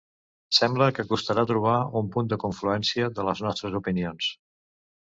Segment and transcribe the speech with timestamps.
[0.59, 4.37] Sembla que costarà trobar un punt de confluència de les nostres opinions.